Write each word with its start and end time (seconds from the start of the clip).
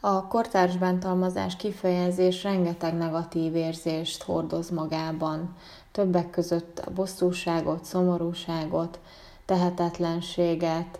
A 0.00 0.26
kortárs 0.26 0.76
bántalmazás 0.76 1.56
kifejezés 1.56 2.42
rengeteg 2.42 2.94
negatív 2.94 3.54
érzést 3.54 4.22
hordoz 4.22 4.70
magában, 4.70 5.56
többek 5.92 6.30
között 6.30 6.78
a 6.78 6.90
bosszúságot, 6.90 7.84
szomorúságot, 7.84 8.98
tehetetlenséget, 9.44 10.98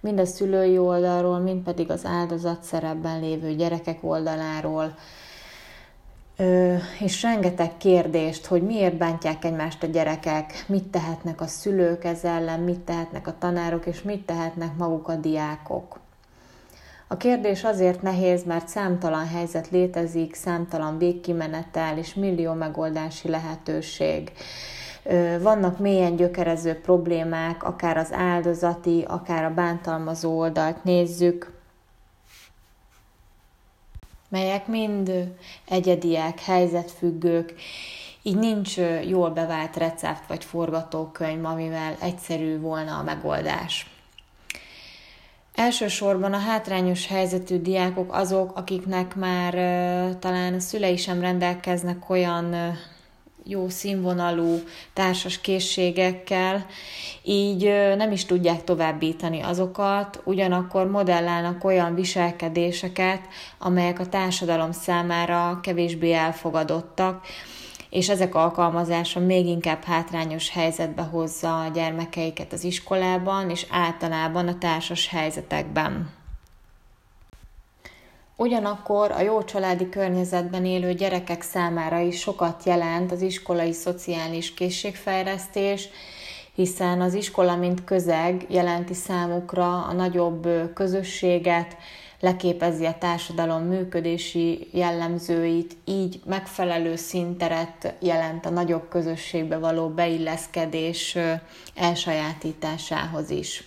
mind 0.00 0.18
a 0.18 0.24
szülői 0.24 0.78
oldalról, 0.78 1.38
mind 1.38 1.62
pedig 1.62 1.90
az 1.90 2.04
áldozat 2.04 2.62
szerepben 2.62 3.20
lévő 3.20 3.54
gyerekek 3.54 3.98
oldaláról, 4.00 4.94
Ö, 6.36 6.76
és 7.00 7.22
rengeteg 7.22 7.76
kérdést, 7.76 8.46
hogy 8.46 8.62
miért 8.62 8.96
bántják 8.96 9.44
egymást 9.44 9.82
a 9.82 9.86
gyerekek, 9.86 10.64
mit 10.66 10.84
tehetnek 10.84 11.40
a 11.40 11.46
szülők 11.46 12.04
ez 12.04 12.24
ellen, 12.24 12.60
mit 12.60 12.80
tehetnek 12.80 13.26
a 13.26 13.38
tanárok, 13.38 13.86
és 13.86 14.02
mit 14.02 14.26
tehetnek 14.26 14.76
maguk 14.76 15.08
a 15.08 15.16
diákok. 15.16 16.00
A 17.14 17.16
kérdés 17.16 17.64
azért 17.64 18.02
nehéz, 18.02 18.44
mert 18.44 18.68
számtalan 18.68 19.26
helyzet 19.28 19.70
létezik, 19.70 20.34
számtalan 20.34 20.98
végkimenetel 20.98 21.98
és 21.98 22.14
millió 22.14 22.52
megoldási 22.52 23.28
lehetőség. 23.28 24.32
Vannak 25.40 25.78
mélyen 25.78 26.16
gyökerező 26.16 26.80
problémák, 26.80 27.62
akár 27.62 27.96
az 27.96 28.12
áldozati, 28.12 29.04
akár 29.08 29.44
a 29.44 29.54
bántalmazó 29.54 30.38
oldalt 30.38 30.84
nézzük, 30.84 31.52
melyek 34.28 34.66
mind 34.66 35.32
egyediek, 35.68 36.40
helyzetfüggők, 36.40 37.54
így 38.22 38.36
nincs 38.36 38.76
jól 39.08 39.30
bevált 39.30 39.76
recept 39.76 40.26
vagy 40.26 40.44
forgatókönyv, 40.44 41.44
amivel 41.44 41.96
egyszerű 42.00 42.60
volna 42.60 42.98
a 42.98 43.02
megoldás. 43.02 43.93
Elsősorban 45.54 46.32
a 46.32 46.38
hátrányos 46.38 47.06
helyzetű 47.06 47.60
diákok 47.60 48.12
azok, 48.12 48.56
akiknek 48.56 49.14
már 49.14 49.52
talán 50.18 50.60
szülei 50.60 50.96
sem 50.96 51.20
rendelkeznek 51.20 52.10
olyan 52.10 52.76
jó 53.44 53.68
színvonalú 53.68 54.60
társas 54.92 55.40
készségekkel, 55.40 56.66
így 57.22 57.64
nem 57.96 58.12
is 58.12 58.24
tudják 58.24 58.64
továbbítani 58.64 59.40
azokat, 59.40 60.20
ugyanakkor 60.24 60.90
modellálnak 60.90 61.64
olyan 61.64 61.94
viselkedéseket, 61.94 63.20
amelyek 63.58 63.98
a 63.98 64.08
társadalom 64.08 64.72
számára 64.72 65.58
kevésbé 65.62 66.12
elfogadottak, 66.12 67.26
és 67.94 68.08
ezek 68.08 68.34
alkalmazása 68.34 69.20
még 69.20 69.46
inkább 69.46 69.82
hátrányos 69.82 70.50
helyzetbe 70.50 71.02
hozza 71.02 71.60
a 71.60 71.68
gyermekeiket 71.68 72.52
az 72.52 72.64
iskolában, 72.64 73.50
és 73.50 73.66
általában 73.70 74.48
a 74.48 74.58
társas 74.58 75.08
helyzetekben. 75.08 76.10
Ugyanakkor 78.36 79.10
a 79.10 79.20
jó 79.20 79.42
családi 79.42 79.88
környezetben 79.88 80.64
élő 80.64 80.92
gyerekek 80.92 81.42
számára 81.42 81.98
is 81.98 82.20
sokat 82.20 82.64
jelent 82.64 83.12
az 83.12 83.22
iskolai 83.22 83.72
szociális 83.72 84.54
készségfejlesztés, 84.54 85.88
hiszen 86.54 87.00
az 87.00 87.14
iskola 87.14 87.56
mint 87.56 87.84
közeg 87.84 88.46
jelenti 88.48 88.94
számukra 88.94 89.84
a 89.84 89.92
nagyobb 89.92 90.48
közösséget, 90.72 91.76
leképezi 92.24 92.84
a 92.84 92.98
társadalom 92.98 93.62
működési 93.62 94.68
jellemzőit, 94.72 95.76
így 95.84 96.20
megfelelő 96.24 96.96
szinteret 96.96 97.94
jelent 98.00 98.46
a 98.46 98.50
nagyobb 98.50 98.88
közösségbe 98.88 99.58
való 99.58 99.88
beilleszkedés 99.88 101.18
elsajátításához 101.74 103.30
is. 103.30 103.64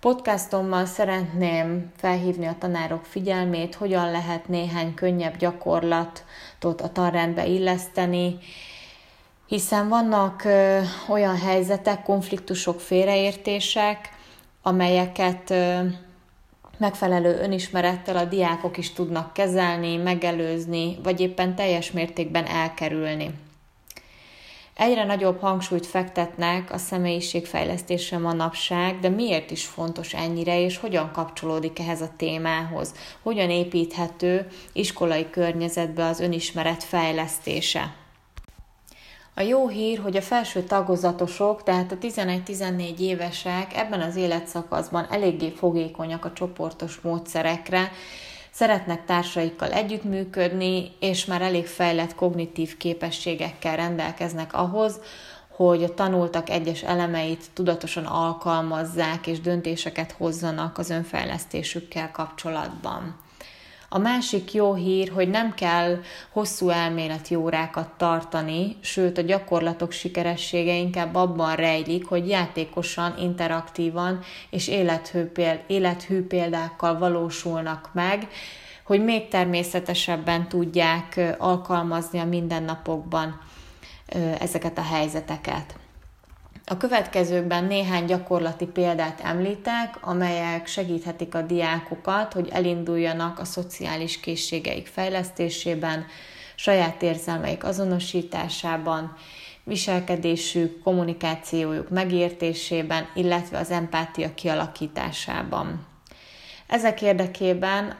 Podcastommal 0.00 0.86
szeretném 0.86 1.92
felhívni 1.96 2.46
a 2.46 2.56
tanárok 2.58 3.04
figyelmét, 3.04 3.74
hogyan 3.74 4.10
lehet 4.10 4.48
néhány 4.48 4.94
könnyebb 4.94 5.36
gyakorlatot 5.36 6.80
a 6.80 6.92
tanrendbe 6.92 7.46
illeszteni, 7.46 8.38
hiszen 9.46 9.88
vannak 9.88 10.42
olyan 11.08 11.36
helyzetek, 11.36 12.02
konfliktusok, 12.02 12.80
félreértések, 12.80 14.08
amelyeket 14.62 15.54
megfelelő 16.76 17.38
önismerettel 17.38 18.16
a 18.16 18.24
diákok 18.24 18.76
is 18.76 18.92
tudnak 18.92 19.32
kezelni, 19.32 19.96
megelőzni, 19.96 20.96
vagy 21.02 21.20
éppen 21.20 21.54
teljes 21.54 21.90
mértékben 21.90 22.46
elkerülni. 22.46 23.30
Egyre 24.74 25.04
nagyobb 25.04 25.40
hangsúlyt 25.40 25.86
fektetnek 25.86 26.72
a 26.72 26.78
személyiségfejlesztésre 26.78 28.18
manapság, 28.18 29.00
de 29.00 29.08
miért 29.08 29.50
is 29.50 29.64
fontos 29.64 30.14
ennyire, 30.14 30.60
és 30.60 30.76
hogyan 30.76 31.10
kapcsolódik 31.12 31.78
ehhez 31.78 32.00
a 32.00 32.10
témához? 32.16 32.94
Hogyan 33.22 33.50
építhető 33.50 34.48
iskolai 34.72 35.30
környezetbe 35.30 36.04
az 36.04 36.20
önismeret 36.20 36.84
fejlesztése? 36.84 37.94
A 39.36 39.40
jó 39.40 39.68
hír, 39.68 39.98
hogy 39.98 40.16
a 40.16 40.22
felső 40.22 40.62
tagozatosok, 40.62 41.62
tehát 41.62 41.92
a 41.92 41.98
11-14 41.98 42.98
évesek 42.98 43.76
ebben 43.76 44.00
az 44.00 44.16
életszakaszban 44.16 45.06
eléggé 45.10 45.50
fogékonyak 45.50 46.24
a 46.24 46.32
csoportos 46.32 47.00
módszerekre, 47.00 47.90
szeretnek 48.50 49.04
társaikkal 49.04 49.72
együttműködni, 49.72 50.90
és 51.00 51.24
már 51.24 51.42
elég 51.42 51.66
fejlett 51.66 52.14
kognitív 52.14 52.76
képességekkel 52.76 53.76
rendelkeznek 53.76 54.52
ahhoz, 54.52 55.00
hogy 55.48 55.84
a 55.84 55.94
tanultak 55.94 56.50
egyes 56.50 56.82
elemeit 56.82 57.44
tudatosan 57.52 58.04
alkalmazzák 58.04 59.26
és 59.26 59.40
döntéseket 59.40 60.12
hozzanak 60.12 60.78
az 60.78 60.90
önfejlesztésükkel 60.90 62.10
kapcsolatban. 62.10 63.23
A 63.88 63.98
másik 63.98 64.52
jó 64.52 64.74
hír, 64.74 65.12
hogy 65.14 65.28
nem 65.28 65.54
kell 65.54 66.00
hosszú 66.30 66.68
elméleti 66.68 67.34
órákat 67.34 67.88
tartani, 67.96 68.76
sőt 68.80 69.18
a 69.18 69.22
gyakorlatok 69.22 69.92
sikeressége 69.92 70.74
inkább 70.74 71.14
abban 71.14 71.54
rejlik, 71.54 72.06
hogy 72.06 72.28
játékosan, 72.28 73.14
interaktívan 73.18 74.20
és 74.50 74.68
élethű 75.66 76.22
példákkal 76.26 76.98
valósulnak 76.98 77.90
meg, 77.92 78.28
hogy 78.84 79.04
még 79.04 79.28
természetesebben 79.28 80.48
tudják 80.48 81.20
alkalmazni 81.38 82.18
a 82.18 82.24
mindennapokban 82.24 83.40
ezeket 84.38 84.78
a 84.78 84.82
helyzeteket. 84.82 85.74
A 86.66 86.76
következőkben 86.76 87.64
néhány 87.64 88.04
gyakorlati 88.04 88.66
példát 88.66 89.20
említek, 89.20 89.96
amelyek 90.00 90.66
segíthetik 90.66 91.34
a 91.34 91.42
diákokat, 91.42 92.32
hogy 92.32 92.48
elinduljanak 92.52 93.38
a 93.38 93.44
szociális 93.44 94.20
készségeik 94.20 94.86
fejlesztésében, 94.86 96.06
saját 96.54 97.02
érzelmeik 97.02 97.64
azonosításában, 97.64 99.16
viselkedésük, 99.64 100.82
kommunikációjuk 100.82 101.88
megértésében, 101.88 103.08
illetve 103.14 103.58
az 103.58 103.70
empátia 103.70 104.34
kialakításában. 104.34 105.86
Ezek 106.66 107.02
érdekében 107.02 107.98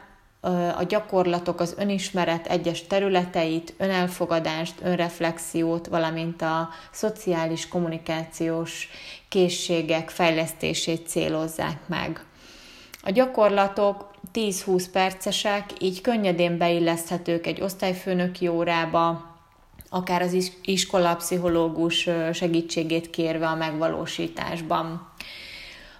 a 0.77 0.83
gyakorlatok 0.87 1.59
az 1.59 1.75
önismeret 1.77 2.47
egyes 2.47 2.87
területeit, 2.87 3.73
önelfogadást, 3.77 4.73
önreflexiót, 4.83 5.87
valamint 5.87 6.41
a 6.41 6.69
szociális 6.91 7.67
kommunikációs 7.67 8.89
készségek 9.29 10.09
fejlesztését 10.09 11.07
célozzák 11.07 11.87
meg. 11.87 12.25
A 13.03 13.11
gyakorlatok 13.11 14.11
10-20 14.33 14.85
percesek, 14.91 15.65
így 15.79 16.01
könnyedén 16.01 16.57
beilleszthetők 16.57 17.47
egy 17.47 17.61
osztályfőnöki 17.61 18.47
órába, 18.47 19.35
akár 19.89 20.21
az 20.21 20.51
iskola 20.63 21.15
pszichológus 21.15 22.09
segítségét 22.33 23.09
kérve 23.09 23.47
a 23.47 23.55
megvalósításban. 23.55 25.13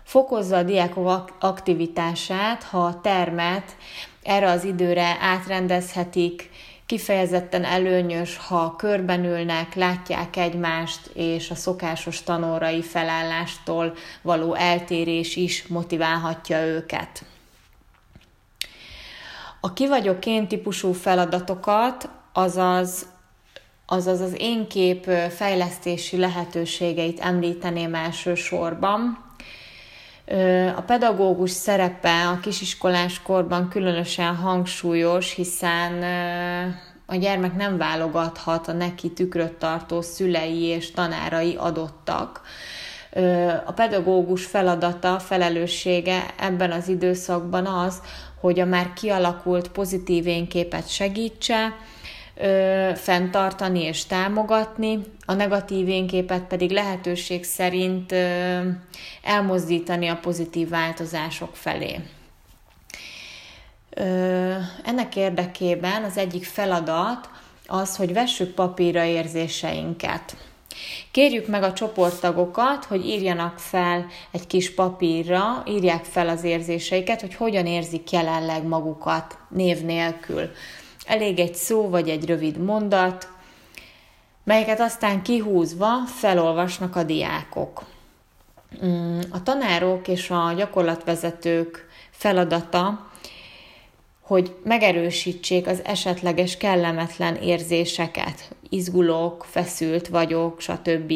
Fokozza 0.06 0.58
a 0.58 0.64
diákok 0.64 1.36
aktivitását, 1.40 2.64
ha 2.64 2.86
a 2.86 3.02
termet 3.02 3.76
erre 4.24 4.50
az 4.50 4.64
időre 4.64 5.18
átrendezhetik, 5.22 6.50
kifejezetten 6.86 7.64
előnyös, 7.64 8.38
ha 8.38 8.76
körben 8.76 9.24
ülnek, 9.24 9.76
látják 9.76 10.36
egymást, 10.36 11.10
és 11.14 11.50
a 11.50 11.56
szokásos 11.56 12.24
tanórai 12.24 12.82
felállástól 12.82 13.94
való 14.22 14.54
eltérés 14.54 15.36
is 15.36 15.68
motiválhatja 15.68 16.66
őket. 16.66 17.26
A 19.62 19.74
ki 19.74 19.88
vagyok 19.88 20.26
én 20.26 20.48
típusú 20.48 20.92
feladatokat, 20.92 22.10
azaz 22.34 23.14
azaz 23.86 24.20
az 24.20 24.36
én 24.38 24.68
kép 24.68 25.04
fejlesztési 25.30 26.18
lehetőségeit 26.18 27.20
említeném 27.20 27.96
elsősorban. 27.96 29.25
A 30.76 30.82
pedagógus 30.82 31.52
szerepe 31.52 32.28
a 32.28 32.40
kisiskolás 32.40 33.22
korban 33.22 33.70
különösen 33.70 34.36
hangsúlyos, 34.36 35.34
hiszen 35.34 36.04
a 37.06 37.16
gyermek 37.16 37.56
nem 37.56 37.78
válogathat 37.78 38.68
a 38.68 38.72
neki 38.72 39.12
tükröt 39.12 39.54
tartó 39.54 40.02
szülei 40.02 40.62
és 40.62 40.92
tanárai 40.92 41.56
adottak. 41.56 42.42
A 43.66 43.72
pedagógus 43.72 44.46
feladata, 44.46 45.20
felelőssége 45.20 46.26
ebben 46.40 46.72
az 46.72 46.88
időszakban 46.88 47.66
az, 47.66 48.02
hogy 48.40 48.60
a 48.60 48.66
már 48.66 48.94
kialakult 48.94 49.68
pozitív 49.68 50.28
énképet 50.28 50.90
segítse, 50.90 51.76
ö, 52.36 52.92
fenntartani 52.96 53.82
és 53.82 54.06
támogatni, 54.06 55.00
a 55.26 55.34
negatív 55.34 55.88
énképet 55.88 56.44
pedig 56.44 56.72
lehetőség 56.72 57.44
szerint 57.44 58.12
ö, 58.12 58.60
elmozdítani 59.24 60.08
a 60.08 60.20
pozitív 60.22 60.70
változások 60.70 61.56
felé. 61.56 62.00
Ö, 63.90 64.54
ennek 64.84 65.16
érdekében 65.16 66.04
az 66.04 66.18
egyik 66.18 66.46
feladat 66.46 67.30
az, 67.68 67.96
hogy 67.96 68.14
vessük 68.14 68.54
papírra 68.54 69.04
érzéseinket. 69.04 70.36
Kérjük 71.12 71.48
meg 71.48 71.64
a 71.64 71.74
csoporttagokat, 71.74 72.86
hogy 72.86 73.06
írjanak 73.06 73.60
fel 73.60 74.06
egy 74.32 74.48
kis 74.48 74.74
papírra, 74.74 75.64
írják 75.68 76.04
fel 76.04 76.30
az 76.30 76.44
érzéseiket, 76.44 77.22
hogy 77.22 77.36
hogyan 77.36 77.66
érzik 77.66 78.12
jelenleg 78.12 78.64
magukat 78.64 79.38
név 79.50 79.82
nélkül. 79.82 80.50
Elég 81.06 81.40
egy 81.40 81.56
szó 81.56 81.90
vagy 81.90 82.10
egy 82.10 82.26
rövid 82.26 82.58
mondat, 82.58 83.28
melyeket 84.44 84.80
aztán 84.80 85.22
kihúzva 85.22 86.06
felolvasnak 86.06 86.96
a 86.96 87.04
diákok. 87.04 87.84
Mm, 88.86 89.20
a 89.30 89.44
tanárok 89.44 90.08
és 90.08 90.30
a 90.30 90.54
gyakorlatvezetők 90.58 91.88
feladata, 92.12 93.10
hogy 94.22 94.56
megerősítsék 94.64 95.68
az 95.68 95.82
esetleges 95.84 96.58
kellemetlen 96.58 97.36
érzéseket, 97.36 98.56
izgulok, 98.70 99.46
feszült 99.50 100.08
vagyok, 100.08 100.62
stb. 100.62 101.14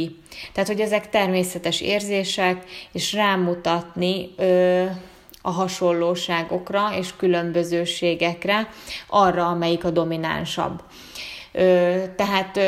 Tehát, 0.54 0.70
hogy 0.70 0.80
ezek 0.80 1.10
természetes 1.10 1.82
érzések, 1.82 2.64
és 2.92 3.14
rámutatni 3.14 4.30
ö, 4.38 4.86
a 5.50 5.52
hasonlóságokra 5.52 6.90
és 6.98 7.16
különbözőségekre, 7.18 8.70
arra, 9.08 9.48
amelyik 9.48 9.84
a 9.84 9.90
dominánsabb. 9.90 10.82
Tehát 12.16 12.60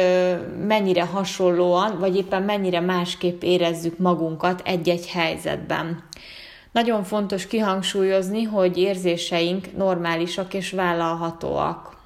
mennyire 0.67 1.05
hasonlóan, 1.05 1.99
vagy 1.99 2.15
éppen 2.15 2.41
mennyire 2.41 2.79
másképp 2.79 3.41
érezzük 3.41 3.97
magunkat 3.97 4.61
egy-egy 4.65 5.07
helyzetben. 5.07 6.03
Nagyon 6.71 7.03
fontos 7.03 7.47
kihangsúlyozni, 7.47 8.43
hogy 8.43 8.77
érzéseink 8.77 9.77
normálisak 9.77 10.53
és 10.53 10.71
vállalhatóak. 10.71 11.97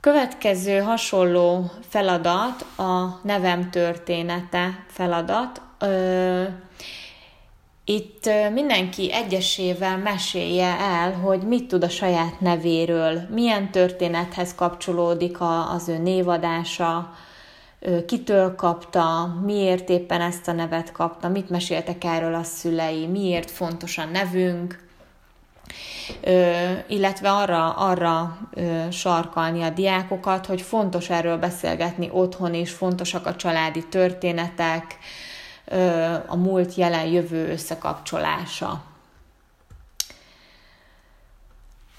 Következő 0.00 0.78
hasonló 0.78 1.70
feladat 1.88 2.64
a 2.76 3.20
nevem 3.22 3.70
története 3.70 4.84
feladat. 4.88 5.60
Itt 7.88 8.30
mindenki 8.52 9.12
egyesével 9.12 9.98
mesélje 9.98 10.78
el, 10.78 11.12
hogy 11.12 11.42
mit 11.42 11.68
tud 11.68 11.84
a 11.84 11.88
saját 11.88 12.40
nevéről, 12.40 13.20
milyen 13.30 13.70
történethez 13.70 14.54
kapcsolódik 14.54 15.36
az 15.74 15.88
ő 15.88 15.98
névadása, 15.98 17.12
kitől 18.06 18.54
kapta, 18.54 19.34
miért 19.44 19.88
éppen 19.88 20.20
ezt 20.20 20.48
a 20.48 20.52
nevet 20.52 20.92
kapta, 20.92 21.28
mit 21.28 21.50
meséltek 21.50 22.04
erről 22.04 22.34
a 22.34 22.42
szülei, 22.42 23.06
miért 23.06 23.50
fontos 23.50 23.98
a 23.98 24.04
nevünk, 24.04 24.84
illetve 26.88 27.30
arra, 27.30 27.70
arra 27.72 28.38
sarkalni 28.90 29.62
a 29.62 29.70
diákokat, 29.70 30.46
hogy 30.46 30.60
fontos 30.60 31.10
erről 31.10 31.36
beszélgetni 31.36 32.08
otthon 32.12 32.54
is, 32.54 32.70
fontosak 32.70 33.26
a 33.26 33.36
családi 33.36 33.84
történetek, 33.88 34.98
a 36.26 36.36
múlt, 36.36 36.74
jelen, 36.74 37.06
jövő 37.06 37.50
összekapcsolása. 37.50 38.82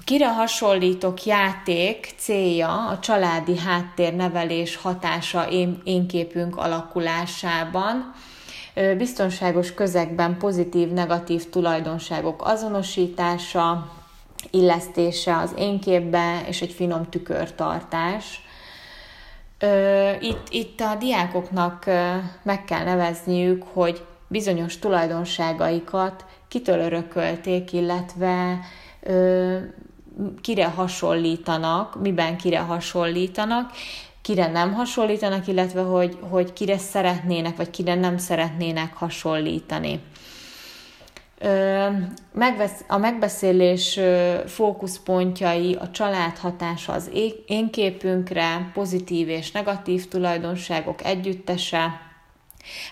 Kire 0.04 0.34
hasonlítok 0.34 1.24
játék 1.26 2.14
célja 2.18 2.88
a 2.88 3.00
családi 3.00 3.58
háttérnevelés 3.58 4.76
hatása 4.76 5.50
én, 5.50 5.82
én 5.84 6.08
képünk 6.08 6.58
alakulásában, 6.58 8.14
biztonságos 8.98 9.74
közegben 9.74 10.38
pozitív, 10.38 10.90
negatív 10.92 11.50
tulajdonságok 11.50 12.46
azonosítása, 12.46 13.92
illesztése 14.52 15.38
az 15.38 15.54
én 15.58 15.80
képbe, 15.80 16.42
és 16.48 16.62
egy 16.62 16.72
finom 16.72 17.10
tükörtartás. 17.10 18.42
Itt, 20.20 20.48
itt 20.50 20.80
a 20.80 20.96
diákoknak 20.96 21.86
meg 22.44 22.66
kell 22.66 22.84
nevezniük, 22.84 23.64
hogy 23.74 24.06
bizonyos 24.28 24.80
tulajdonságaikat 24.80 26.26
kitől 26.48 26.80
örökölték, 26.80 27.74
illetve 27.74 28.60
kire 30.42 30.66
hasonlítanak, 30.66 32.02
miben 32.02 32.38
kire 32.38 32.60
hasonlítanak, 32.60 33.72
kire 34.22 34.48
nem 34.48 34.74
hasonlítanak, 34.74 35.48
illetve 35.48 35.82
hogy, 35.82 36.18
hogy 36.30 36.54
kire 36.54 36.78
szeretnének, 36.78 37.58
vagy 37.58 37.70
kire 37.70 37.96
nem 37.96 38.18
szeretnének 38.18 38.94
hasonlítani. 38.94 40.00
A 42.88 42.98
megbeszélés 42.98 44.00
fókuszpontjai 44.46 45.76
a 45.76 45.92
család 45.92 46.38
hatása 46.38 46.94
az 46.94 47.10
én 47.48 47.70
képünkre, 47.70 48.72
pozitív 48.74 49.30
és 49.30 49.52
negatív 49.52 50.08
tulajdonságok 50.08 51.04
együttese, 51.04 52.02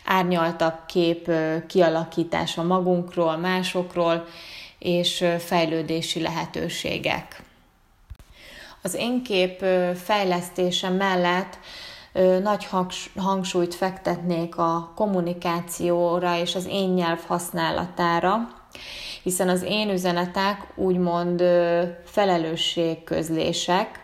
árnyaltabb 0.06 0.86
kép 0.88 1.32
kialakítása 1.68 2.64
magunkról, 2.64 3.38
másokról, 3.38 4.26
és 4.80 5.26
fejlődési 5.40 6.22
lehetőségek. 6.22 7.44
Az 8.82 8.94
én 8.94 9.24
kép 9.24 9.66
fejlesztése 10.04 10.90
mellett 10.90 11.60
nagy 12.42 12.68
hangsúlyt 13.16 13.76
fektetnék 13.76 14.58
a 14.58 14.92
kommunikációra 14.96 16.38
és 16.38 16.56
az 16.56 16.68
én 16.70 16.90
nyelv 16.90 17.20
használatára, 17.28 18.48
hiszen 19.24 19.50
az 19.50 19.64
én 19.64 19.90
üzenetek 19.90 20.74
úgymond 20.76 21.44
felelősségközlések, 22.06 24.04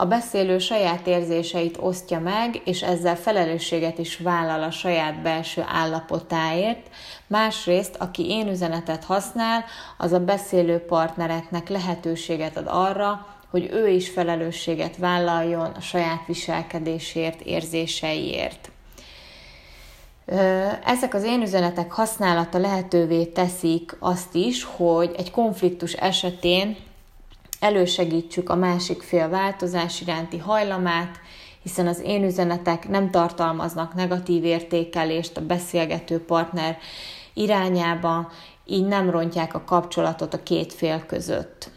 a 0.00 0.06
beszélő 0.06 0.58
saját 0.58 1.06
érzéseit 1.06 1.76
osztja 1.80 2.20
meg, 2.20 2.60
és 2.64 2.82
ezzel 2.82 3.16
felelősséget 3.16 3.98
is 3.98 4.16
vállal 4.16 4.62
a 4.62 4.70
saját 4.70 5.22
belső 5.22 5.64
állapotáért. 5.68 6.90
Másrészt, 7.26 7.96
aki 7.96 8.28
én 8.30 8.48
üzenetet 8.48 9.04
használ, 9.04 9.64
az 9.96 10.12
a 10.12 10.20
beszélő 10.20 10.78
partnereknek 10.78 11.68
lehetőséget 11.68 12.56
ad 12.56 12.66
arra, 12.68 13.26
hogy 13.50 13.68
ő 13.72 13.88
is 13.88 14.08
felelősséget 14.08 14.96
vállaljon 14.96 15.70
a 15.70 15.80
saját 15.80 16.26
viselkedésért, 16.26 17.40
érzéseiért. 17.40 18.70
Ezek 20.84 21.14
az 21.14 21.24
én 21.24 21.42
üzenetek 21.42 21.92
használata 21.92 22.58
lehetővé 22.58 23.24
teszik 23.24 23.96
azt 23.98 24.34
is, 24.34 24.64
hogy 24.64 25.14
egy 25.16 25.30
konfliktus 25.30 25.92
esetén 25.92 26.76
elősegítsük 27.60 28.50
a 28.50 28.54
másik 28.54 29.02
fél 29.02 29.28
változás 29.28 30.00
iránti 30.00 30.38
hajlamát, 30.38 31.20
hiszen 31.62 31.86
az 31.86 32.00
én 32.00 32.24
üzenetek 32.24 32.88
nem 32.88 33.10
tartalmaznak 33.10 33.94
negatív 33.94 34.44
értékelést 34.44 35.36
a 35.36 35.46
beszélgető 35.46 36.24
partner 36.24 36.78
irányába, 37.34 38.30
így 38.66 38.86
nem 38.86 39.10
rontják 39.10 39.54
a 39.54 39.64
kapcsolatot 39.64 40.34
a 40.34 40.42
két 40.42 40.72
fél 40.72 41.06
között. 41.06 41.70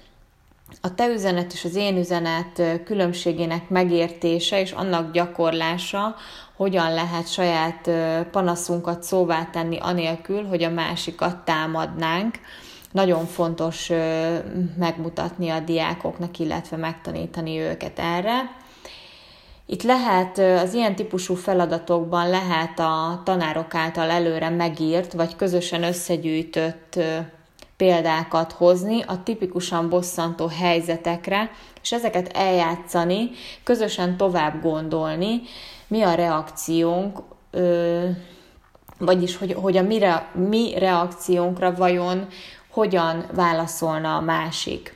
A 0.84 0.96
te 0.96 1.08
üzenet 1.08 1.54
és 1.54 1.66
az 1.66 1.76
én 1.76 1.98
üzenet 1.98 2.62
különbségének 2.86 3.70
megértése 3.70 4.60
és 4.60 4.72
annak 4.72 5.12
gyakorlása, 5.12 6.16
hogyan 6.56 6.94
lehet 6.94 7.32
saját 7.32 7.90
panaszunkat 8.32 9.04
szóvá 9.04 9.46
tenni 9.46 9.78
anélkül, 9.78 10.48
hogy 10.48 10.64
a 10.64 10.70
másikat 10.70 11.38
támadnánk, 11.38 12.40
nagyon 12.92 13.26
fontos 13.26 13.92
megmutatni 14.78 15.50
a 15.50 15.60
diákoknak, 15.60 16.40
illetve 16.40 16.78
megtanítani 16.78 17.60
őket 17.60 18.00
erre. 18.00 18.60
Itt 19.66 19.84
lehet, 19.84 20.38
az 20.38 20.74
ilyen 20.74 20.96
típusú 20.96 21.36
feladatokban 21.36 22.30
lehet 22.30 22.80
a 22.80 23.22
tanárok 23.26 23.76
által 23.76 24.10
előre 24.10 24.50
megírt, 24.50 25.14
vagy 25.14 25.36
közösen 25.36 25.84
összegyűjtött 25.84 27.00
példákat 27.82 28.52
hozni 28.52 29.04
a 29.08 29.24
tipikusan 29.24 29.90
bosszantó 29.90 30.48
helyzetekre, 30.48 31.52
és 31.82 31.92
ezeket 31.92 32.38
eljátszani, 32.38 33.30
közösen 33.64 34.18
tovább 34.18 34.62
gondolni, 34.62 35.42
mi 35.88 36.02
a 36.02 36.14
reakciónk, 36.14 37.20
vagyis 38.98 39.38
hogy, 39.38 39.54
hogy 39.54 39.78
a 39.78 39.82
mi, 39.82 39.98
re, 40.00 40.30
mi 40.34 40.74
reakciónkra 40.78 41.74
vajon 41.74 42.28
hogyan 42.70 43.26
válaszolna 43.34 44.16
a 44.16 44.22
másik. 44.22 44.96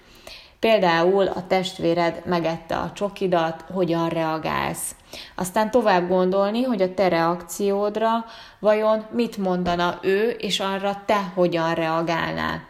Például 0.65 1.27
a 1.27 1.47
testvéred 1.47 2.21
megette 2.25 2.75
a 2.75 2.91
csokidat, 2.93 3.65
hogyan 3.73 4.09
reagálsz. 4.09 4.95
Aztán 5.35 5.71
tovább 5.71 6.07
gondolni, 6.07 6.63
hogy 6.63 6.81
a 6.81 6.93
te 6.93 7.07
reakciódra 7.07 8.25
vajon 8.59 9.05
mit 9.11 9.37
mondana 9.37 9.99
ő, 10.01 10.29
és 10.29 10.59
arra 10.59 11.01
te 11.05 11.31
hogyan 11.33 11.73
reagálnál. 11.73 12.63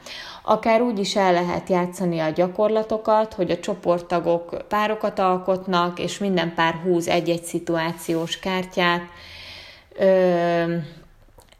Akár 0.43 0.81
úgy 0.81 0.99
is 0.99 1.15
el 1.15 1.33
lehet 1.33 1.69
játszani 1.69 2.19
a 2.19 2.29
gyakorlatokat, 2.29 3.33
hogy 3.33 3.51
a 3.51 3.59
csoporttagok 3.59 4.67
párokat 4.67 5.19
alkotnak, 5.19 5.99
és 5.99 6.17
minden 6.17 6.53
pár 6.53 6.73
húz 6.83 7.07
egy-egy 7.07 7.43
szituációs 7.43 8.39
kártyát, 8.39 9.03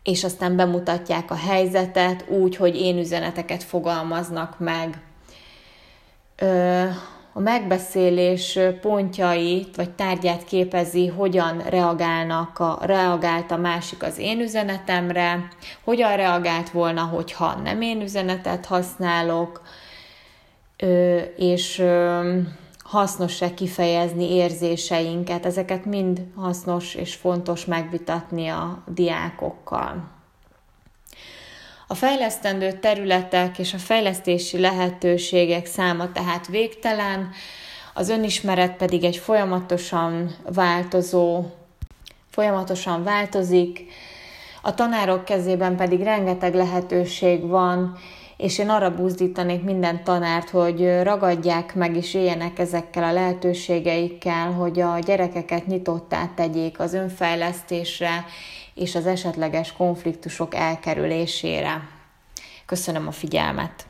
és 0.04 0.24
aztán 0.24 0.56
bemutatják 0.56 1.32
a 1.32 1.36
helyzetet 1.36 2.26
úgy, 2.30 2.56
hogy 2.56 2.76
én 2.82 2.98
üzeneteket 2.98 3.64
fogalmaznak 3.64 4.60
meg 4.60 5.00
a 7.34 7.40
megbeszélés 7.40 8.60
pontjait 8.82 9.76
vagy 9.76 9.90
tárgyát 9.90 10.44
képezi, 10.44 11.08
hogyan 11.08 11.58
reagálnak 11.58 12.60
a, 12.60 12.80
reagált 12.82 13.52
a 13.52 13.58
másik 13.58 14.04
az 14.04 14.18
én 14.18 14.40
üzenetemre, 14.40 15.48
hogyan 15.84 16.16
reagált 16.16 16.70
volna, 16.70 17.02
hogyha 17.02 17.56
nem 17.64 17.82
én 17.82 18.02
üzenetet 18.02 18.66
használok, 18.66 19.62
és 21.38 21.84
hasznos-e 22.84 23.54
kifejezni 23.54 24.34
érzéseinket. 24.34 25.46
Ezeket 25.46 25.86
mind 25.86 26.22
hasznos 26.36 26.96
és 26.96 27.16
fontos 27.16 27.66
megvitatni 27.66 28.48
a 28.48 28.84
diákokkal. 28.88 30.15
A 31.88 31.96
fejlesztendő 31.96 32.72
területek 32.72 33.60
és 33.60 33.74
a 33.74 33.78
fejlesztési 33.78 34.60
lehetőségek 34.60 35.66
száma 35.66 36.12
tehát 36.12 36.48
végtelen, 36.48 37.30
az 37.94 38.10
önismeret 38.10 38.76
pedig 38.76 39.04
egy 39.04 39.18
folyamatosan 39.18 40.36
változó, 40.54 41.46
folyamatosan 42.30 43.04
változik, 43.04 43.86
a 44.62 44.74
tanárok 44.74 45.26
kezében 45.26 45.76
pedig 45.76 46.02
rengeteg 46.02 46.54
lehetőség 46.54 47.48
van, 47.48 47.98
és 48.38 48.58
én 48.58 48.70
arra 48.70 48.96
buzdítanék 48.96 49.64
minden 49.64 50.04
tanárt, 50.04 50.50
hogy 50.50 51.02
ragadják 51.02 51.76
meg 51.76 51.96
és 51.96 52.14
éljenek 52.14 52.60
ezekkel 52.60 53.04
a 53.04 53.14
lehetőségeikkel, 53.14 54.52
hogy 54.52 54.80
a 54.80 55.00
gyerekeket 55.00 55.68
nyitottá 55.68 56.30
tegyék 56.36 56.80
az 56.80 56.94
önfejlesztésre 56.94 58.26
és 58.74 58.96
az 58.96 59.06
esetleges 59.06 59.74
konfliktusok 59.74 60.56
elkerülésére. 60.56 61.88
Köszönöm 62.66 63.08
a 63.08 63.12
figyelmet! 63.12 63.86